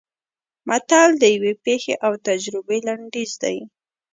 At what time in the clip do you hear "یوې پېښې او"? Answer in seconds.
1.35-2.13